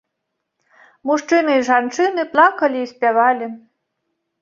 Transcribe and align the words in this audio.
Мужчыны 1.09 1.51
і 1.59 1.67
жанчыны 1.69 2.21
плакалі 2.35 2.77
і 2.87 2.91
спявалі. 2.97 3.55